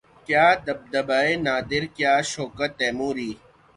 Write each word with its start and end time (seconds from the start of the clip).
کیا 0.25 0.45
دبدبۂ 0.65 1.21
نادر 1.45 1.83
کیا 1.95 2.13
شوکت 2.31 2.71
تیموری 2.79 3.31